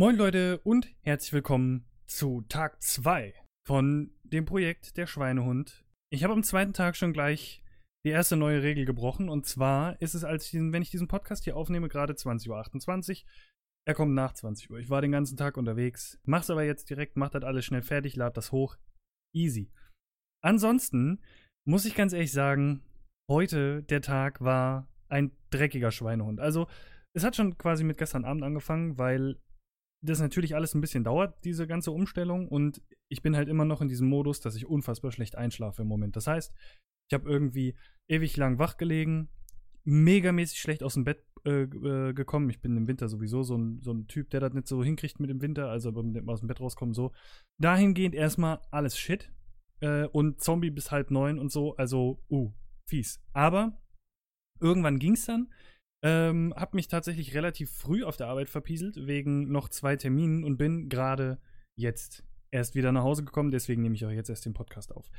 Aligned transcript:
Moin 0.00 0.16
Leute 0.16 0.60
und 0.64 0.88
herzlich 1.02 1.34
willkommen 1.34 1.84
zu 2.06 2.40
Tag 2.48 2.80
2 2.80 3.34
von 3.66 4.10
dem 4.22 4.46
Projekt 4.46 4.96
Der 4.96 5.06
Schweinehund. 5.06 5.84
Ich 6.08 6.24
habe 6.24 6.32
am 6.32 6.42
zweiten 6.42 6.72
Tag 6.72 6.96
schon 6.96 7.12
gleich 7.12 7.62
die 8.06 8.08
erste 8.08 8.34
neue 8.38 8.62
Regel 8.62 8.86
gebrochen 8.86 9.28
und 9.28 9.44
zwar 9.44 10.00
ist 10.00 10.14
es, 10.14 10.24
als 10.24 10.46
ich 10.46 10.52
diesen, 10.52 10.72
wenn 10.72 10.80
ich 10.80 10.90
diesen 10.90 11.06
Podcast 11.06 11.44
hier 11.44 11.54
aufnehme, 11.54 11.90
gerade 11.90 12.14
20.28 12.14 13.10
Uhr. 13.10 13.28
Er 13.86 13.92
kommt 13.92 14.14
nach 14.14 14.32
20 14.32 14.70
Uhr. 14.70 14.78
Ich 14.78 14.88
war 14.88 15.02
den 15.02 15.12
ganzen 15.12 15.36
Tag 15.36 15.58
unterwegs, 15.58 16.18
mach's 16.24 16.48
aber 16.48 16.64
jetzt 16.64 16.88
direkt, 16.88 17.18
mach 17.18 17.28
das 17.28 17.44
alles 17.44 17.66
schnell 17.66 17.82
fertig, 17.82 18.16
lad 18.16 18.38
das 18.38 18.52
hoch. 18.52 18.78
Easy. 19.36 19.70
Ansonsten 20.42 21.20
muss 21.68 21.84
ich 21.84 21.94
ganz 21.94 22.14
ehrlich 22.14 22.32
sagen, 22.32 22.82
heute 23.30 23.82
der 23.82 24.00
Tag 24.00 24.40
war 24.40 24.88
ein 25.10 25.36
dreckiger 25.50 25.90
Schweinehund. 25.90 26.40
Also, 26.40 26.68
es 27.12 27.22
hat 27.22 27.36
schon 27.36 27.58
quasi 27.58 27.84
mit 27.84 27.98
gestern 27.98 28.24
Abend 28.24 28.44
angefangen, 28.44 28.96
weil 28.96 29.36
das 30.02 30.20
natürlich 30.20 30.54
alles 30.54 30.74
ein 30.74 30.80
bisschen 30.80 31.04
dauert, 31.04 31.44
diese 31.44 31.66
ganze 31.66 31.90
Umstellung. 31.90 32.48
Und 32.48 32.82
ich 33.08 33.22
bin 33.22 33.36
halt 33.36 33.48
immer 33.48 33.64
noch 33.64 33.80
in 33.80 33.88
diesem 33.88 34.08
Modus, 34.08 34.40
dass 34.40 34.56
ich 34.56 34.66
unfassbar 34.66 35.12
schlecht 35.12 35.36
einschlafe 35.36 35.82
im 35.82 35.88
Moment. 35.88 36.16
Das 36.16 36.26
heißt, 36.26 36.52
ich 37.10 37.14
habe 37.14 37.28
irgendwie 37.28 37.76
ewig 38.08 38.36
lang 38.36 38.58
wach 38.58 38.76
gelegen, 38.76 39.28
megamäßig 39.84 40.60
schlecht 40.60 40.82
aus 40.82 40.94
dem 40.94 41.04
Bett 41.04 41.24
äh, 41.44 41.62
äh, 41.62 42.12
gekommen. 42.12 42.50
Ich 42.50 42.60
bin 42.60 42.76
im 42.76 42.86
Winter 42.86 43.08
sowieso 43.08 43.42
so 43.42 43.56
ein, 43.56 43.80
so 43.82 43.92
ein 43.92 44.06
Typ, 44.06 44.30
der 44.30 44.40
das 44.40 44.52
nicht 44.52 44.68
so 44.68 44.82
hinkriegt 44.82 45.20
mit 45.20 45.30
dem 45.30 45.42
Winter, 45.42 45.68
also 45.68 45.90
aus 46.26 46.40
dem 46.40 46.46
Bett 46.48 46.60
rauskommen 46.60 46.94
so. 46.94 47.12
Dahingehend 47.58 48.14
erstmal 48.14 48.60
alles 48.70 48.98
Shit. 48.98 49.32
Äh, 49.80 50.06
und 50.06 50.40
Zombie 50.40 50.70
bis 50.70 50.90
halb 50.90 51.10
neun 51.10 51.38
und 51.38 51.50
so, 51.50 51.74
also, 51.76 52.22
uh, 52.30 52.52
fies. 52.86 53.22
Aber 53.32 53.80
irgendwann 54.60 54.98
ging's 54.98 55.24
dann. 55.26 55.52
Ähm, 56.02 56.54
hab 56.56 56.74
mich 56.74 56.88
tatsächlich 56.88 57.34
relativ 57.34 57.70
früh 57.70 58.04
auf 58.04 58.16
der 58.16 58.28
Arbeit 58.28 58.48
verpieselt, 58.48 59.06
wegen 59.06 59.50
noch 59.52 59.68
zwei 59.68 59.96
Terminen 59.96 60.44
und 60.44 60.56
bin 60.56 60.88
gerade 60.88 61.38
jetzt 61.76 62.24
erst 62.50 62.74
wieder 62.74 62.92
nach 62.92 63.02
Hause 63.02 63.24
gekommen, 63.24 63.50
deswegen 63.50 63.82
nehme 63.82 63.94
ich 63.94 64.04
auch 64.06 64.10
jetzt 64.10 64.30
erst 64.30 64.46
den 64.46 64.54
Podcast 64.54 64.94
auf. 64.94 65.10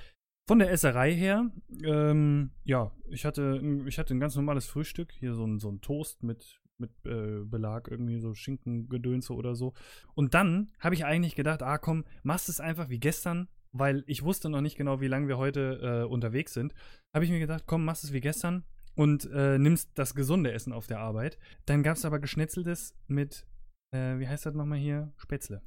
Von 0.48 0.60
der 0.60 0.72
Esserei 0.72 1.14
her, 1.14 1.52
ähm, 1.84 2.52
ja, 2.64 2.92
ich 3.10 3.26
hatte, 3.26 3.62
ich 3.86 4.00
hatte 4.00 4.14
ein 4.14 4.20
ganz 4.20 4.36
normales 4.36 4.66
Frühstück, 4.66 5.12
hier 5.12 5.34
so 5.34 5.46
ein, 5.46 5.60
so 5.60 5.70
ein 5.70 5.82
Toast 5.82 6.24
mit, 6.24 6.60
mit 6.78 6.92
äh, 7.06 7.44
Belag, 7.46 7.88
irgendwie 7.88 8.20
so 8.20 8.34
Schinkengedönse 8.34 9.34
oder 9.34 9.56
so. 9.56 9.74
Und 10.16 10.34
dann 10.34 10.72
habe 10.80 10.96
ich 10.96 11.06
eigentlich 11.06 11.36
gedacht, 11.36 11.62
ah 11.62 11.78
komm, 11.78 12.06
machst 12.24 12.50
es 12.50 12.60
einfach 12.60 12.90
wie 12.90 13.00
gestern, 13.00 13.48
weil 13.72 14.04
ich 14.08 14.24
wusste 14.24 14.50
noch 14.50 14.62
nicht 14.62 14.78
genau, 14.78 15.00
wie 15.00 15.08
lange 15.08 15.28
wir 15.28 15.38
heute 15.38 16.04
äh, 16.04 16.10
unterwegs 16.10 16.54
sind. 16.54 16.74
Habe 17.14 17.24
ich 17.24 17.32
mir 17.32 17.40
gedacht, 17.40 17.64
komm, 17.68 17.86
machst 17.86 18.04
es 18.04 18.12
wie 18.12 18.20
gestern, 18.20 18.66
und 18.96 19.30
äh, 19.32 19.58
nimmst 19.58 19.92
das 19.96 20.16
gesunde 20.16 20.52
Essen 20.52 20.74
auf 20.74 20.88
der 20.88 21.00
Arbeit. 21.00 21.38
Dann 21.66 21.84
gab 21.84 21.98
es 21.98 22.06
aber 22.06 22.20
Geschnetzeltes 22.20 22.96
mit, 23.08 23.46
äh, 23.94 24.20
wie 24.20 24.28
heißt 24.28 24.46
das 24.46 24.56
nochmal 24.56 24.80
hier? 24.80 25.14
Spätzle. 25.18 25.62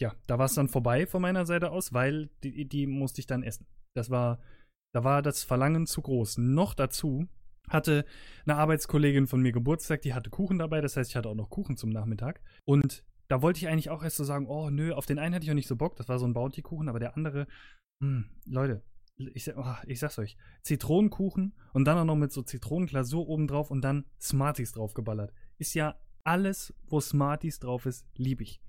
Ja, 0.00 0.14
da 0.26 0.38
war 0.38 0.46
es 0.46 0.54
dann 0.54 0.68
vorbei 0.68 1.06
von 1.06 1.22
meiner 1.22 1.44
Seite 1.44 1.70
aus, 1.70 1.92
weil 1.92 2.30
die, 2.42 2.68
die 2.68 2.86
musste 2.86 3.20
ich 3.20 3.26
dann 3.26 3.42
essen. 3.42 3.66
Das 3.96 4.10
war, 4.10 4.40
da 4.94 5.02
war 5.02 5.22
das 5.22 5.42
Verlangen 5.42 5.86
zu 5.86 6.02
groß. 6.02 6.38
Noch 6.38 6.74
dazu 6.74 7.26
hatte 7.68 8.04
eine 8.46 8.56
Arbeitskollegin 8.56 9.26
von 9.26 9.42
mir 9.42 9.52
Geburtstag, 9.52 10.02
die 10.02 10.14
hatte 10.14 10.30
Kuchen 10.30 10.58
dabei, 10.58 10.80
das 10.80 10.96
heißt, 10.96 11.10
ich 11.10 11.16
hatte 11.16 11.28
auch 11.28 11.34
noch 11.34 11.50
Kuchen 11.50 11.76
zum 11.76 11.90
Nachmittag. 11.90 12.40
Und 12.64 13.04
da 13.28 13.42
wollte 13.42 13.58
ich 13.58 13.68
eigentlich 13.68 13.90
auch 13.90 14.02
erst 14.02 14.16
so 14.16 14.24
sagen, 14.24 14.46
oh 14.46 14.70
nö, 14.70 14.92
auf 14.92 15.06
den 15.06 15.18
einen 15.18 15.34
hatte 15.34 15.44
ich 15.44 15.50
auch 15.50 15.54
nicht 15.54 15.68
so 15.68 15.76
Bock, 15.76 15.96
das 15.96 16.08
war 16.08 16.18
so 16.18 16.26
ein 16.26 16.32
Bounty-Kuchen, 16.32 16.88
aber 16.88 16.98
der 16.98 17.16
andere, 17.16 17.46
mh, 18.00 18.08
hm, 18.08 18.24
Leute, 18.46 18.82
ich, 19.18 19.54
oh, 19.56 19.74
ich 19.86 19.98
sag's 19.98 20.18
euch, 20.18 20.36
Zitronenkuchen 20.62 21.54
und 21.72 21.84
dann 21.84 21.98
auch 21.98 22.04
noch 22.04 22.16
mit 22.16 22.32
so 22.32 22.42
Zitronenglasur 22.42 23.28
obendrauf 23.28 23.70
und 23.70 23.82
dann 23.82 24.04
Smarties 24.20 24.72
draufgeballert. 24.72 25.32
Ist 25.58 25.74
ja 25.74 25.96
alles, 26.24 26.74
wo 26.86 27.00
Smarties 27.00 27.58
drauf 27.58 27.86
ist, 27.86 28.06
lieb 28.16 28.40
ich. 28.40 28.60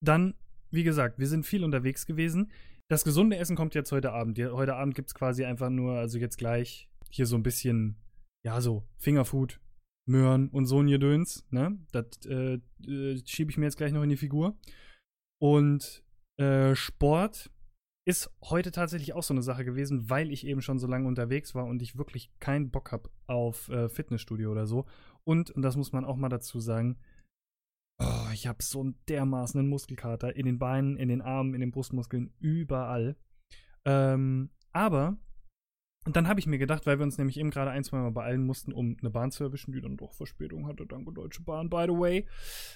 Dann, 0.00 0.34
wie 0.70 0.84
gesagt, 0.84 1.18
wir 1.18 1.26
sind 1.26 1.46
viel 1.46 1.64
unterwegs 1.64 2.06
gewesen. 2.06 2.50
Das 2.88 3.04
gesunde 3.04 3.36
Essen 3.36 3.56
kommt 3.56 3.74
jetzt 3.74 3.92
heute 3.92 4.12
Abend. 4.12 4.38
Heute 4.38 4.74
Abend 4.74 4.94
gibt's 4.94 5.14
quasi 5.14 5.44
einfach 5.44 5.70
nur, 5.70 5.94
also 5.94 6.18
jetzt 6.18 6.38
gleich 6.38 6.90
hier 7.10 7.26
so 7.26 7.36
ein 7.36 7.42
bisschen, 7.42 7.96
ja, 8.44 8.60
so 8.60 8.86
Fingerfood, 8.98 9.60
Möhren 10.06 10.48
und 10.48 10.66
so 10.66 10.80
ein 10.80 10.88
Gedöns, 10.88 11.46
ne? 11.50 11.78
Das 11.92 12.06
äh, 12.26 12.58
äh, 12.86 13.22
schiebe 13.24 13.50
ich 13.50 13.56
mir 13.56 13.66
jetzt 13.66 13.76
gleich 13.76 13.92
noch 13.92 14.02
in 14.02 14.10
die 14.10 14.16
Figur. 14.16 14.58
Und 15.40 16.04
äh, 16.38 16.74
Sport 16.74 17.51
ist 18.04 18.30
heute 18.42 18.72
tatsächlich 18.72 19.12
auch 19.12 19.22
so 19.22 19.32
eine 19.32 19.42
Sache 19.42 19.64
gewesen, 19.64 20.10
weil 20.10 20.32
ich 20.32 20.46
eben 20.46 20.60
schon 20.60 20.78
so 20.78 20.86
lange 20.86 21.06
unterwegs 21.06 21.54
war 21.54 21.66
und 21.66 21.82
ich 21.82 21.96
wirklich 21.96 22.30
keinen 22.40 22.70
Bock 22.70 22.90
habe 22.90 23.10
auf 23.26 23.68
äh, 23.68 23.88
Fitnessstudio 23.88 24.50
oder 24.50 24.66
so. 24.66 24.86
Und, 25.24 25.50
und 25.52 25.62
das 25.62 25.76
muss 25.76 25.92
man 25.92 26.04
auch 26.04 26.16
mal 26.16 26.28
dazu 26.28 26.58
sagen, 26.58 26.98
oh, 28.00 28.30
ich 28.32 28.46
habe 28.46 28.62
so 28.62 28.80
einen 28.80 28.98
dermaßen 29.08 29.66
Muskelkater 29.68 30.34
in 30.34 30.46
den 30.46 30.58
Beinen, 30.58 30.96
in 30.96 31.08
den 31.08 31.22
Armen, 31.22 31.54
in 31.54 31.60
den 31.60 31.70
Brustmuskeln, 31.70 32.34
überall. 32.40 33.16
Ähm, 33.84 34.50
aber 34.72 35.16
und 36.04 36.16
dann 36.16 36.26
habe 36.26 36.40
ich 36.40 36.46
mir 36.46 36.58
gedacht, 36.58 36.84
weil 36.86 36.98
wir 36.98 37.04
uns 37.04 37.18
nämlich 37.18 37.36
eben 37.38 37.50
gerade 37.50 37.70
ein, 37.70 37.84
zwei 37.84 37.98
Mal 37.98 38.10
beeilen 38.10 38.44
mussten, 38.44 38.72
um 38.72 38.96
eine 39.00 39.10
Bahn 39.10 39.30
zu 39.30 39.44
erwischen, 39.44 39.72
die 39.72 39.80
dann 39.80 39.96
doch 39.96 40.12
Verspätung 40.12 40.66
hatte, 40.66 40.84
danke 40.84 41.12
Deutsche 41.12 41.42
Bahn, 41.42 41.70
by 41.70 41.84
the 41.86 41.96
way, 41.96 42.26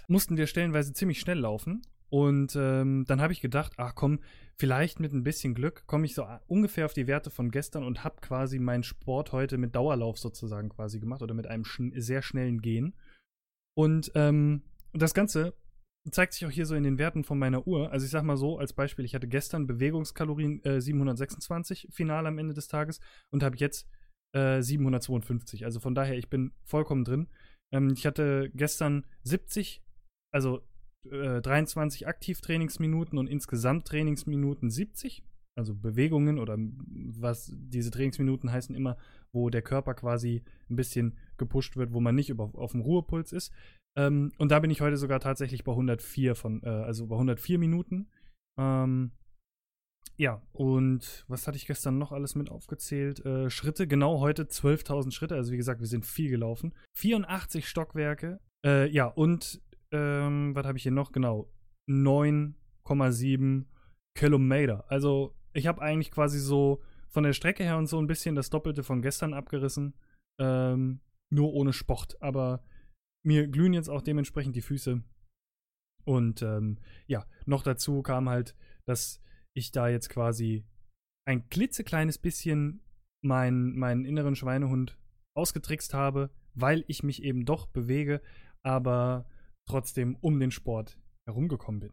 mussten 0.06 0.36
wir 0.36 0.46
stellenweise 0.46 0.92
ziemlich 0.92 1.18
schnell 1.18 1.40
laufen. 1.40 1.82
Und 2.08 2.56
ähm, 2.56 3.04
dann 3.06 3.20
habe 3.20 3.32
ich 3.32 3.40
gedacht, 3.40 3.72
ach 3.76 3.94
komm, 3.94 4.20
vielleicht 4.56 5.00
mit 5.00 5.12
ein 5.12 5.24
bisschen 5.24 5.54
Glück 5.54 5.86
komme 5.86 6.06
ich 6.06 6.14
so 6.14 6.26
ungefähr 6.46 6.86
auf 6.86 6.94
die 6.94 7.06
Werte 7.06 7.30
von 7.30 7.50
gestern 7.50 7.84
und 7.84 8.04
habe 8.04 8.20
quasi 8.20 8.58
meinen 8.58 8.84
Sport 8.84 9.32
heute 9.32 9.58
mit 9.58 9.74
Dauerlauf 9.74 10.18
sozusagen 10.18 10.68
quasi 10.68 11.00
gemacht 11.00 11.22
oder 11.22 11.34
mit 11.34 11.46
einem 11.46 11.64
schn 11.64 11.92
sehr 12.00 12.22
schnellen 12.22 12.62
Gehen. 12.62 12.94
Und 13.76 14.12
ähm, 14.14 14.62
das 14.92 15.14
Ganze 15.14 15.54
zeigt 16.10 16.32
sich 16.32 16.46
auch 16.46 16.50
hier 16.50 16.66
so 16.66 16.74
in 16.74 16.84
den 16.84 16.98
Werten 16.98 17.24
von 17.24 17.38
meiner 17.38 17.66
Uhr. 17.66 17.90
Also 17.90 18.04
ich 18.04 18.12
sag 18.12 18.22
mal 18.22 18.36
so 18.36 18.58
als 18.58 18.72
Beispiel, 18.72 19.04
ich 19.04 19.14
hatte 19.14 19.28
gestern 19.28 19.66
Bewegungskalorien 19.66 20.64
äh, 20.64 20.80
726 20.80 21.88
final 21.90 22.26
am 22.26 22.38
Ende 22.38 22.54
des 22.54 22.68
Tages 22.68 23.00
und 23.30 23.42
habe 23.42 23.56
jetzt 23.56 23.88
äh, 24.32 24.62
752. 24.62 25.64
Also 25.64 25.80
von 25.80 25.94
daher, 25.94 26.16
ich 26.16 26.30
bin 26.30 26.52
vollkommen 26.62 27.04
drin. 27.04 27.28
Ähm, 27.72 27.92
ich 27.96 28.06
hatte 28.06 28.50
gestern 28.54 29.04
70, 29.24 29.82
also 30.32 30.62
23 31.10 32.02
äh, 32.02 32.06
Aktivtrainingsminuten 32.06 33.18
und 33.18 33.26
insgesamt 33.28 33.86
Trainingsminuten 33.86 34.70
70. 34.70 35.24
Also 35.58 35.74
Bewegungen 35.74 36.38
oder 36.38 36.58
was 36.58 37.50
diese 37.54 37.90
Trainingsminuten 37.90 38.52
heißen 38.52 38.74
immer, 38.74 38.98
wo 39.32 39.48
der 39.48 39.62
Körper 39.62 39.94
quasi 39.94 40.42
ein 40.68 40.76
bisschen 40.76 41.16
gepusht 41.38 41.76
wird, 41.76 41.92
wo 41.92 42.00
man 42.00 42.14
nicht 42.14 42.28
über, 42.28 42.50
auf 42.54 42.72
dem 42.72 42.82
Ruhepuls 42.82 43.32
ist. 43.32 43.52
Ähm, 43.96 44.32
und 44.38 44.50
da 44.50 44.60
bin 44.60 44.70
ich 44.70 44.82
heute 44.82 44.98
sogar 44.98 45.18
tatsächlich 45.20 45.64
bei 45.64 45.72
104 45.72 46.34
von, 46.34 46.62
äh, 46.62 46.68
also 46.68 47.06
bei 47.06 47.14
104 47.14 47.58
Minuten. 47.58 48.08
Ähm, 48.58 49.12
ja, 50.18 50.42
und 50.52 51.24
was 51.28 51.46
hatte 51.46 51.56
ich 51.56 51.66
gestern 51.66 51.98
noch 51.98 52.12
alles 52.12 52.34
mit 52.34 52.50
aufgezählt? 52.50 53.24
Äh, 53.24 53.50
Schritte, 53.50 53.86
genau 53.86 54.20
heute 54.20 54.44
12.000 54.44 55.12
Schritte. 55.12 55.34
Also 55.34 55.52
wie 55.52 55.58
gesagt, 55.58 55.80
wir 55.80 55.86
sind 55.86 56.06
viel 56.06 56.30
gelaufen. 56.30 56.74
84 56.94 57.68
Stockwerke. 57.68 58.40
Äh, 58.64 58.88
ja, 58.88 59.06
und 59.06 59.60
ähm, 59.92 60.54
was 60.54 60.66
habe 60.66 60.78
ich 60.78 60.82
hier 60.82 60.92
noch? 60.92 61.12
Genau, 61.12 61.50
9,7 61.88 63.66
Kilometer. 64.16 64.84
Also 64.90 65.34
ich 65.52 65.66
habe 65.66 65.82
eigentlich 65.82 66.10
quasi 66.10 66.38
so 66.38 66.82
von 67.08 67.24
der 67.24 67.32
Strecke 67.32 67.64
her 67.64 67.78
und 67.78 67.86
so 67.86 67.98
ein 67.98 68.06
bisschen 68.06 68.34
das 68.34 68.50
Doppelte 68.50 68.82
von 68.82 69.02
gestern 69.02 69.34
abgerissen. 69.34 69.94
Ähm, 70.40 71.00
nur 71.30 71.52
ohne 71.54 71.72
Sport. 71.72 72.20
Aber 72.20 72.64
mir 73.24 73.48
glühen 73.48 73.72
jetzt 73.72 73.88
auch 73.88 74.02
dementsprechend 74.02 74.56
die 74.56 74.62
Füße. 74.62 75.02
Und 76.04 76.42
ähm, 76.42 76.78
ja, 77.06 77.26
noch 77.46 77.62
dazu 77.62 78.02
kam 78.02 78.28
halt, 78.28 78.54
dass 78.86 79.20
ich 79.54 79.72
da 79.72 79.88
jetzt 79.88 80.08
quasi 80.08 80.64
ein 81.26 81.48
klitzekleines 81.48 82.18
bisschen 82.18 82.84
meinen, 83.24 83.76
meinen 83.76 84.04
inneren 84.04 84.36
Schweinehund 84.36 84.96
ausgetrickst 85.36 85.94
habe, 85.94 86.30
weil 86.54 86.84
ich 86.86 87.02
mich 87.02 87.22
eben 87.22 87.44
doch 87.44 87.66
bewege, 87.66 88.22
aber 88.62 89.26
trotzdem 89.66 90.16
um 90.20 90.38
den 90.40 90.50
Sport 90.50 90.98
herumgekommen 91.26 91.80
bin. 91.80 91.92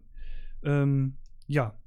Ähm, 0.64 1.18
ja, 1.48 1.82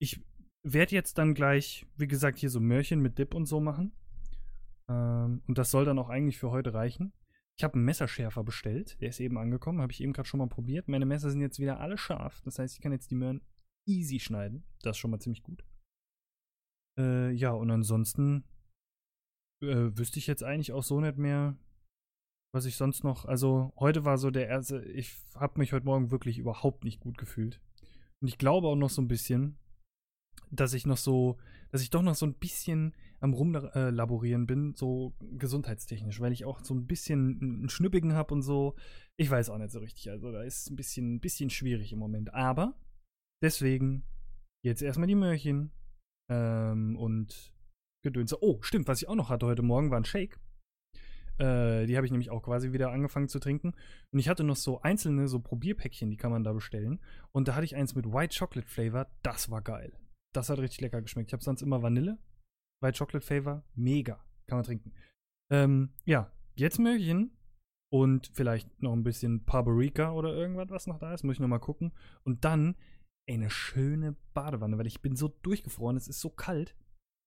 ich 0.00 0.24
werde 0.62 0.94
jetzt 0.94 1.18
dann 1.18 1.34
gleich, 1.34 1.86
wie 1.96 2.08
gesagt, 2.08 2.38
hier 2.38 2.50
so 2.50 2.60
Mörchen 2.60 3.00
mit 3.00 3.18
Dip 3.18 3.34
und 3.34 3.46
so 3.46 3.60
machen. 3.60 3.92
Ähm, 4.88 5.42
und 5.46 5.58
das 5.58 5.70
soll 5.70 5.84
dann 5.84 5.98
auch 5.98 6.08
eigentlich 6.08 6.38
für 6.38 6.50
heute 6.50 6.74
reichen. 6.74 7.12
Ich 7.56 7.64
habe 7.64 7.74
einen 7.74 7.84
Messerschärfer 7.84 8.44
bestellt, 8.44 9.00
der 9.00 9.08
ist 9.08 9.18
eben 9.20 9.36
angekommen, 9.36 9.80
habe 9.80 9.92
ich 9.92 10.00
eben 10.00 10.12
gerade 10.12 10.28
schon 10.28 10.38
mal 10.38 10.48
probiert. 10.48 10.88
Meine 10.88 11.06
Messer 11.06 11.30
sind 11.30 11.40
jetzt 11.40 11.58
wieder 11.58 11.80
alle 11.80 11.98
scharf, 11.98 12.40
das 12.42 12.58
heißt, 12.58 12.76
ich 12.76 12.80
kann 12.80 12.92
jetzt 12.92 13.10
die 13.10 13.16
Möhren 13.16 13.42
easy 13.84 14.20
schneiden. 14.20 14.64
Das 14.82 14.96
ist 14.96 14.98
schon 14.98 15.10
mal 15.10 15.18
ziemlich 15.18 15.42
gut. 15.42 15.64
Äh, 16.98 17.32
ja, 17.32 17.50
und 17.50 17.70
ansonsten 17.70 18.44
äh, 19.60 19.90
wüsste 19.96 20.20
ich 20.20 20.28
jetzt 20.28 20.44
eigentlich 20.44 20.72
auch 20.72 20.84
so 20.84 21.00
nicht 21.00 21.18
mehr, 21.18 21.56
was 22.52 22.64
ich 22.64 22.76
sonst 22.76 23.04
noch, 23.04 23.24
also 23.24 23.72
heute 23.78 24.04
war 24.04 24.18
so 24.18 24.30
der 24.30 24.48
erste, 24.48 24.82
ich 24.84 25.16
habe 25.34 25.58
mich 25.58 25.72
heute 25.72 25.86
Morgen 25.86 26.10
wirklich 26.10 26.38
überhaupt 26.38 26.84
nicht 26.84 27.00
gut 27.00 27.18
gefühlt. 27.18 27.60
Und 28.20 28.28
ich 28.28 28.38
glaube 28.38 28.68
auch 28.68 28.76
noch 28.76 28.90
so 28.90 29.02
ein 29.02 29.08
bisschen, 29.08 29.58
dass 30.50 30.74
ich 30.74 30.86
noch 30.86 30.96
so, 30.96 31.36
dass 31.70 31.82
ich 31.82 31.90
doch 31.90 32.02
noch 32.02 32.14
so 32.14 32.26
ein 32.26 32.34
bisschen 32.34 32.94
am 33.20 33.32
Rumlaborieren 33.34 34.46
bin, 34.46 34.74
so 34.74 35.14
gesundheitstechnisch, 35.20 36.20
weil 36.20 36.32
ich 36.32 36.44
auch 36.44 36.60
so 36.64 36.74
ein 36.74 36.86
bisschen 36.86 37.40
einen 37.40 37.68
Schnüppigen 37.68 38.12
habe 38.14 38.34
und 38.34 38.42
so. 38.42 38.76
Ich 39.16 39.28
weiß 39.28 39.50
auch 39.50 39.58
nicht 39.58 39.70
so 39.70 39.80
richtig. 39.80 40.10
Also 40.10 40.30
da 40.30 40.42
ist 40.42 40.70
ein 40.70 40.76
bisschen, 40.76 41.16
ein 41.16 41.20
bisschen 41.20 41.50
schwierig 41.50 41.92
im 41.92 41.98
Moment. 41.98 42.32
Aber 42.32 42.74
deswegen 43.42 44.04
jetzt 44.64 44.82
erstmal 44.82 45.08
die 45.08 45.16
Möhrchen 45.16 45.72
ähm, 46.30 46.96
und 46.96 47.52
Gedönse. 48.04 48.42
Oh, 48.42 48.62
stimmt, 48.62 48.86
was 48.86 49.02
ich 49.02 49.08
auch 49.08 49.16
noch 49.16 49.28
hatte 49.28 49.46
heute 49.46 49.62
Morgen 49.62 49.90
war 49.90 49.98
ein 49.98 50.04
Shake. 50.04 50.38
Äh, 51.38 51.86
die 51.86 51.96
habe 51.96 52.06
ich 52.06 52.12
nämlich 52.12 52.30
auch 52.30 52.42
quasi 52.42 52.72
wieder 52.72 52.90
angefangen 52.90 53.28
zu 53.28 53.38
trinken. 53.38 53.74
Und 54.10 54.18
ich 54.18 54.28
hatte 54.28 54.44
noch 54.44 54.56
so 54.56 54.80
einzelne, 54.82 55.28
so 55.28 55.40
Probierpäckchen, 55.40 56.10
die 56.10 56.16
kann 56.16 56.30
man 56.30 56.44
da 56.44 56.52
bestellen. 56.52 57.00
Und 57.32 57.48
da 57.48 57.54
hatte 57.54 57.64
ich 57.64 57.76
eins 57.76 57.94
mit 57.94 58.06
White 58.06 58.36
Chocolate 58.38 58.68
Flavor. 58.68 59.06
Das 59.22 59.50
war 59.50 59.62
geil. 59.62 59.92
Das 60.34 60.50
hat 60.50 60.58
richtig 60.58 60.80
lecker 60.80 61.02
geschmeckt. 61.02 61.30
Ich 61.30 61.32
habe 61.32 61.42
sonst 61.42 61.62
immer 61.62 61.82
Vanille. 61.82 62.18
White 62.82 62.98
Chocolate 62.98 63.24
Flavor. 63.24 63.64
Mega. 63.74 64.24
Kann 64.46 64.58
man 64.58 64.64
trinken. 64.64 64.92
Ähm, 65.50 65.90
ja, 66.04 66.32
jetzt 66.56 66.78
Möhrchen. 66.78 67.32
Und 67.90 68.30
vielleicht 68.34 68.82
noch 68.82 68.92
ein 68.92 69.02
bisschen 69.02 69.44
Paprika 69.46 70.12
oder 70.12 70.34
irgendwas, 70.34 70.68
was 70.68 70.86
noch 70.86 70.98
da 70.98 71.14
ist. 71.14 71.24
Muss 71.24 71.36
ich 71.36 71.40
noch 71.40 71.48
mal 71.48 71.58
gucken. 71.58 71.92
Und 72.24 72.44
dann 72.44 72.76
eine 73.28 73.50
schöne 73.50 74.16
Badewanne, 74.34 74.78
weil 74.78 74.86
ich 74.86 75.00
bin 75.00 75.16
so 75.16 75.28
durchgefroren. 75.28 75.96
Es 75.96 76.08
ist 76.08 76.20
so 76.20 76.30
kalt. 76.30 76.74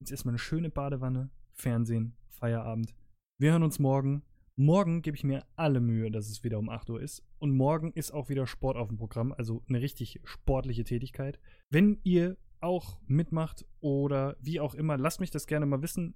Jetzt 0.00 0.10
erstmal 0.10 0.32
eine 0.32 0.38
schöne 0.38 0.68
Badewanne, 0.68 1.30
Fernsehen, 1.52 2.16
Feierabend. 2.28 2.94
Wir 3.42 3.50
hören 3.50 3.64
uns 3.64 3.80
morgen. 3.80 4.22
Morgen 4.54 5.02
gebe 5.02 5.16
ich 5.16 5.24
mir 5.24 5.44
alle 5.56 5.80
Mühe, 5.80 6.12
dass 6.12 6.28
es 6.28 6.44
wieder 6.44 6.60
um 6.60 6.68
8 6.68 6.90
Uhr 6.90 7.02
ist. 7.02 7.24
Und 7.40 7.50
morgen 7.50 7.90
ist 7.90 8.12
auch 8.12 8.28
wieder 8.28 8.46
Sport 8.46 8.76
auf 8.76 8.86
dem 8.86 8.98
Programm, 8.98 9.34
also 9.36 9.64
eine 9.68 9.80
richtig 9.80 10.20
sportliche 10.22 10.84
Tätigkeit. 10.84 11.40
Wenn 11.68 11.98
ihr 12.04 12.36
auch 12.60 13.00
mitmacht 13.08 13.66
oder 13.80 14.36
wie 14.40 14.60
auch 14.60 14.76
immer, 14.76 14.96
lasst 14.96 15.18
mich 15.18 15.32
das 15.32 15.48
gerne 15.48 15.66
mal 15.66 15.82
wissen. 15.82 16.14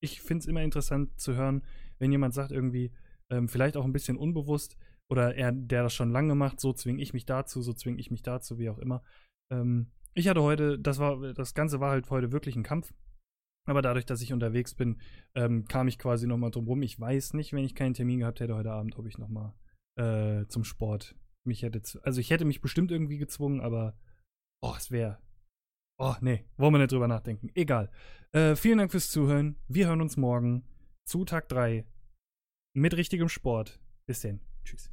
Ich 0.00 0.22
finde 0.22 0.40
es 0.40 0.46
immer 0.46 0.62
interessant 0.62 1.20
zu 1.20 1.34
hören, 1.34 1.64
wenn 1.98 2.10
jemand 2.10 2.32
sagt 2.32 2.50
irgendwie, 2.50 2.92
ähm, 3.28 3.46
vielleicht 3.46 3.76
auch 3.76 3.84
ein 3.84 3.92
bisschen 3.92 4.16
unbewusst 4.16 4.78
oder 5.10 5.34
er, 5.34 5.52
der 5.52 5.82
das 5.82 5.92
schon 5.92 6.12
lange 6.12 6.34
macht, 6.34 6.60
so 6.60 6.72
zwinge 6.72 7.02
ich 7.02 7.12
mich 7.12 7.26
dazu, 7.26 7.60
so 7.60 7.74
zwinge 7.74 8.00
ich 8.00 8.10
mich 8.10 8.22
dazu, 8.22 8.58
wie 8.58 8.70
auch 8.70 8.78
immer. 8.78 9.02
Ähm, 9.52 9.90
ich 10.14 10.28
hatte 10.28 10.40
heute, 10.40 10.78
das 10.78 10.98
war, 10.98 11.34
das 11.34 11.52
Ganze 11.52 11.80
war 11.80 11.90
halt 11.90 12.08
heute 12.08 12.32
wirklich 12.32 12.56
ein 12.56 12.62
Kampf. 12.62 12.94
Aber 13.66 13.82
dadurch, 13.82 14.04
dass 14.04 14.20
ich 14.20 14.32
unterwegs 14.32 14.74
bin, 14.74 15.00
ähm, 15.34 15.64
kam 15.66 15.88
ich 15.88 15.98
quasi 15.98 16.26
nochmal 16.26 16.50
drum 16.50 16.66
rum. 16.66 16.82
Ich 16.82 17.00
weiß 17.00 17.34
nicht, 17.34 17.52
wenn 17.52 17.64
ich 17.64 17.74
keinen 17.74 17.94
Termin 17.94 18.20
gehabt 18.20 18.40
hätte 18.40 18.54
heute 18.54 18.72
Abend, 18.72 18.96
ob 18.98 19.06
ich 19.06 19.18
nochmal 19.18 19.54
äh, 19.96 20.46
zum 20.48 20.64
Sport 20.64 21.14
mich 21.44 21.62
hätte. 21.62 21.80
Also 22.02 22.20
ich 22.20 22.30
hätte 22.30 22.44
mich 22.44 22.60
bestimmt 22.60 22.90
irgendwie 22.90 23.18
gezwungen, 23.18 23.60
aber 23.60 23.96
oh, 24.60 24.74
es 24.76 24.90
wäre. 24.90 25.18
Oh, 25.98 26.14
nee, 26.20 26.44
wollen 26.56 26.74
wir 26.74 26.78
nicht 26.78 26.92
drüber 26.92 27.08
nachdenken. 27.08 27.50
Egal. 27.54 27.90
Äh, 28.32 28.56
vielen 28.56 28.78
Dank 28.78 28.90
fürs 28.90 29.10
Zuhören. 29.10 29.56
Wir 29.68 29.86
hören 29.86 30.00
uns 30.00 30.16
morgen 30.16 30.64
zu 31.04 31.24
Tag 31.24 31.48
3 31.48 31.86
mit 32.74 32.96
richtigem 32.96 33.28
Sport. 33.28 33.80
Bis 34.06 34.20
denn. 34.20 34.40
Tschüss. 34.64 34.90